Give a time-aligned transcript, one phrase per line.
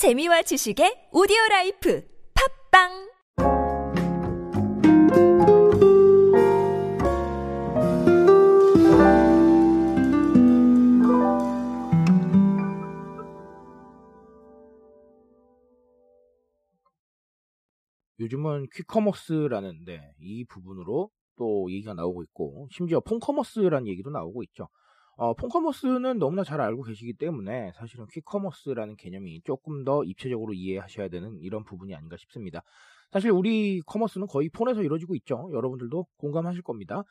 [0.00, 2.02] 재미와 지식의 오디오 life
[2.72, 2.88] 팟빵
[18.20, 24.44] 요즘은 quick commerce라는 네, 이 부분으로 또 얘기가 나오고 있고 심지어 phone commerce라는 얘기도 나오고
[24.44, 24.70] 있죠.
[25.20, 30.54] 어, phone commerce는 너무나 잘 알고 계시기 때문에 사실은 quick commerce라는 개념이 조금 더 입체적으로
[30.54, 32.62] 이해하셔야 되는 이런 부분이 아닌가 싶습니다.
[33.10, 35.50] 사실 우리 commerce는 거의 폰에서 이루어지고 있죠.
[35.52, 37.02] 여러분들도 공감하실 겁니다.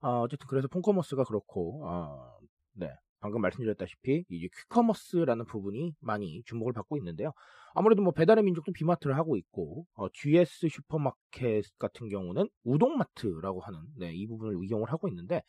[0.00, 2.38] 어, 어쨌든 그래서 phone commerce가 그렇고 어,
[2.74, 2.88] 네,
[3.18, 7.32] 방금 말씀드렸다시피 이제 quick commerce라는 부분이 많이 주목을 받고 있는데요.
[7.74, 14.14] 아무래도 뭐 배달의 민족도 B마트를 하고 있고 어, GS 슈퍼마켓 같은 경우는 우동마트라고 하는 네,
[14.14, 15.42] 이 부분을 이용을 하고 있는데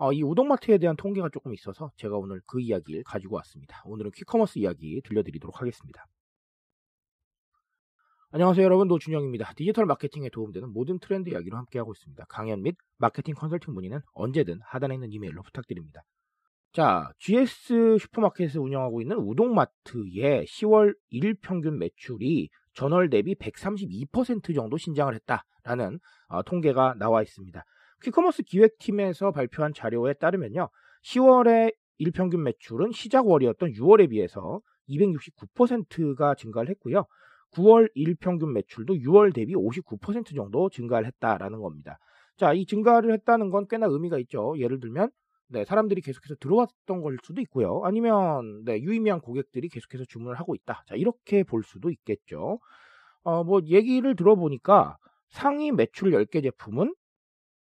[0.00, 3.82] 어, 이 우동마트에 대한 통계가 조금 있어서 제가 오늘 그 이야기를 가지고 왔습니다.
[3.84, 6.06] 오늘은 quick commerce 이야기 들려드리도록 하겠습니다.
[8.30, 9.52] 안녕하세요 여러분 노준영입니다.
[9.56, 12.24] 디지털 마케팅에 도움되는 모든 트렌드 이야기로 함께하고 있습니다.
[12.30, 16.02] 강연 및 마케팅 컨설팅 문의는 언제든 하단에 있는 이메일로 부탁드립니다.
[16.72, 25.14] 자, GS 슈퍼마켓을 운영하고 있는 우동마트의 10월 1일 평균 매출이 전월 대비 132% 정도 신장을
[25.14, 25.98] 했다라는
[26.28, 27.62] 어, 통계가 나와 있습니다.
[28.02, 30.68] 퀵커머스 기획팀에서 발표한 자료에 따르면요.
[31.04, 37.04] 10월의 일평균 매출은 시작 월이었던 6월에 비해서 269%가 증가를 했고요.
[37.52, 41.98] 9월 일평균 매출도 6월 대비 59% 정도 증가를 했다라는 겁니다.
[42.36, 44.54] 자, 이 증가를 했다는 건 꽤나 의미가 있죠.
[44.58, 45.10] 예를 들면
[45.48, 47.82] 네, 사람들이 계속해서 들어왔던 걸 수도 있고요.
[47.84, 50.84] 아니면 네, 유의미한 고객들이 계속해서 주문을 하고 있다.
[50.86, 52.60] 자, 이렇게 볼 수도 있겠죠.
[53.24, 54.96] 어, 뭐 얘기를 들어보니까
[55.28, 56.94] 상위 매출 10개 제품은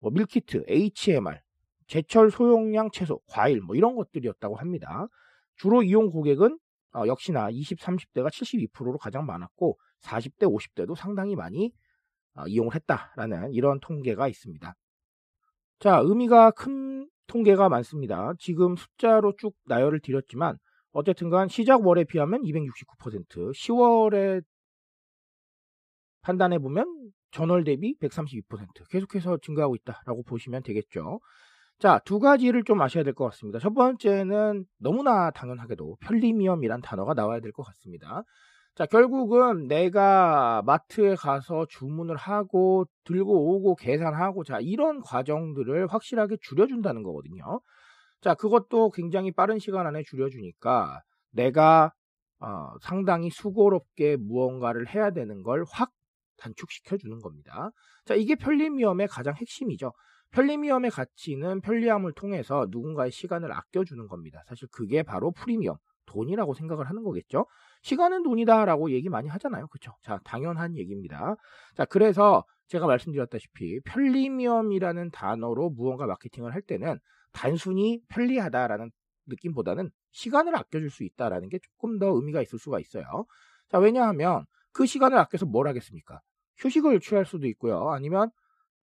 [0.00, 1.40] 뭐 밀키트, HMR,
[1.86, 5.08] 제철 소용량 채소, 과일 뭐 이런 것들이었다고 합니다.
[5.56, 6.58] 주로 이용 고객은
[6.94, 11.72] 어, 역시나 20, 30대가 72%로 가장 많았고 40대, 50대도 상당히 많이
[12.34, 14.74] 어, 이용을 했다라는 이런 통계가 있습니다.
[15.80, 18.32] 자, 의미가 큰 통계가 많습니다.
[18.38, 20.58] 지금 숫자로 쭉 나열을 드렸지만
[20.92, 24.42] 어쨌든간 시작 월에 비하면 269%, 10월에
[26.22, 31.20] 판단해 보면 전월 대비 132% 계속해서 증가하고 있다라고 보시면 되겠죠.
[31.78, 33.58] 자, 두 가지를 좀 아셔야 될 것 같습니다.
[33.60, 38.22] 첫 번째는 너무나 당연하게도 편리미엄이란 단어가 나와야 될 것 같습니다.
[38.74, 47.02] 자, 결국은 내가 마트에 가서 주문을 하고 들고 오고 계산하고 자, 이런 과정들을 확실하게 줄여준다는
[47.02, 47.60] 거거든요.
[48.20, 51.00] 자, 그것도 굉장히 빠른 시간 안에 줄여주니까
[51.32, 51.92] 내가
[52.40, 55.90] 어, 상당히 수고롭게 무언가를 해야 되는 걸 확
[56.38, 57.70] 단축시켜 주는 겁니다.
[58.04, 59.92] 자, 이게 편리미엄의 가장 핵심이죠.
[60.30, 64.42] 편리미엄의 가치는 편리함을 통해서 누군가의 시간을 아껴주는 겁니다.
[64.46, 65.76] 사실 그게 바로 프리미엄,
[66.06, 67.46] 돈이라고 생각을 하는 거겠죠.
[67.82, 69.68] 시간은 돈이다라고 얘기 많이 하잖아요.
[69.68, 69.92] 그렇죠?
[70.02, 71.36] 자, 당연한 얘기입니다.
[71.74, 76.98] 자, 그래서 제가 말씀드렸다시피 편리미엄이라는 단어로 무언가 마케팅을 할 때는
[77.32, 78.90] 단순히 편리하다라는
[79.26, 83.26] 느낌보다는 시간을 아껴줄 수 있다라는 게 조금 더 의미가 있을 수가 있어요.
[83.70, 84.44] 자, 왜냐하면
[84.78, 86.20] 그 시간을 아껴서 뭘 하겠습니까?
[86.58, 87.90] 휴식을 취할 수도 있고요.
[87.90, 88.30] 아니면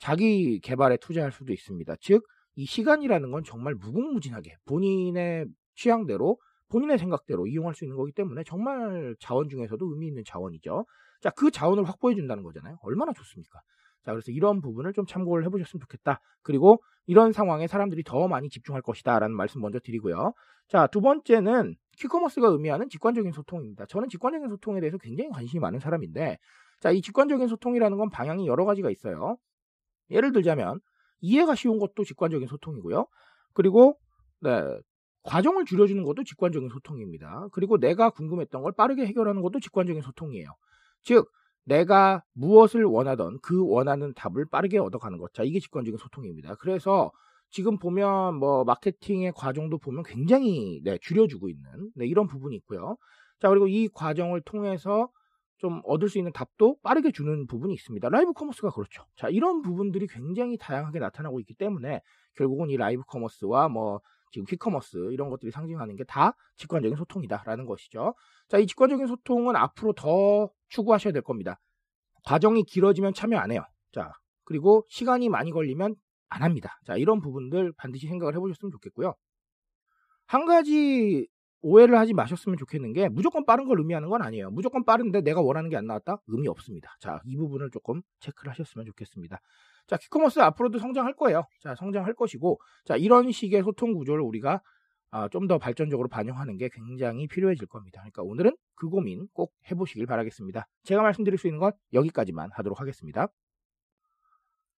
[0.00, 1.94] 자기 개발에 투자할 수도 있습니다.
[2.00, 2.24] 즉,
[2.56, 6.38] 이 시간이라는 건 정말 무궁무진하게 본인의 취향대로
[6.70, 10.86] 본인의 생각대로 이용할 수 있는 거기 때문에 정말 자원 중에서도 의미 있는 자원이죠.
[11.20, 12.78] 자, 그 자원을 확보해 준다는 거잖아요.
[12.82, 13.60] 얼마나 좋습니까?
[14.04, 16.18] 자, 그래서 이런 부분을 좀 참고를 해보셨으면 좋겠다.
[16.42, 19.20] 그리고 이런 상황에 사람들이 더 많이 집중할 것이다.
[19.20, 20.32] 라는 말씀 먼저 드리고요.
[20.66, 23.86] 자, 두 번째는 퀵커머스가 의미하는 직관적인 소통입니다.
[23.86, 26.38] 저는 직관적인 소통에 대해서 굉장히 관심이 많은 사람인데,
[26.80, 29.36] 자, 이 직관적인 소통이라는 건 방향이 여러 가지가 있어요.
[30.10, 30.80] 예를 들자면,
[31.20, 33.06] 이해가 쉬운 것도 직관적인 소통이고요.
[33.54, 33.98] 그리고,
[34.40, 34.62] 네,
[35.22, 37.48] 과정을 줄여주는 것도 직관적인 소통입니다.
[37.52, 40.48] 그리고 내가 궁금했던 걸 빠르게 해결하는 것도 직관적인 소통이에요.
[41.02, 41.30] 즉,
[41.64, 45.32] 내가 무엇을 원하던 그 원하는 답을 빠르게 얻어가는 것.
[45.34, 46.54] 자, 이게 직관적인 소통입니다.
[46.56, 47.10] 그래서
[47.50, 52.96] 지금 보면 뭐 마케팅의 과정도 보면 굉장히 네, 줄여주고 있는 네, 이런 부분이 있고요.
[53.40, 55.08] 자, 그리고 이 과정을 통해서
[55.58, 58.08] 좀 얻을 수 있는 답도 빠르게 주는 부분이 있습니다.
[58.10, 59.04] live commerce가 그렇죠.
[59.16, 62.02] 자, 이런 부분들이 굉장히 다양하게 나타나고 있기 때문에
[62.36, 64.00] 결국은 이 live commerce와 뭐
[64.32, 68.14] 지금 quick commerce 이런 것들이 상징하는 게 다 직관적인 소통이다라는 것이죠.
[68.48, 71.58] 자, 이 직관적인 소통은 앞으로 더 추구하셔야 될 겁니다.
[72.24, 73.62] 과정이 길어지면 참여 안 해요.
[73.92, 74.12] 자,
[74.44, 75.94] 그리고 시간이 많이 걸리면
[76.28, 76.78] 안 합니다.
[76.86, 79.14] 자, 이런 부분들 반드시 생각을 해보셨으면 좋겠고요.
[80.26, 81.26] 한 가지
[81.62, 84.50] 오해를 하지 마셨으면 좋겠는 게 무조건 빠른 걸 의미하는 건 아니에요.
[84.50, 86.18] 무조건 빠른데 내가 원하는 게 안 나왔다?
[86.28, 86.94] 의미 없습니다.
[87.00, 89.40] 자, 이 부분을 조금 체크를 하셨으면 좋겠습니다.
[89.86, 91.44] 자, 퀵커머스 앞으로도 성장할 거예요.
[91.62, 94.60] 자, 성장할 것이고, 자, 이런 식의 소통 구조를 우리가
[95.12, 98.00] 아, 좀 더 발전적으로 반영하는 게 굉장히 필요해질 겁니다.
[98.00, 100.66] 그러니까 오늘은 그 고민 꼭 해보시길 바라겠습니다.
[100.84, 103.28] 제가 말씀드릴 수 있는 건 여기까지만 하도록 하겠습니다.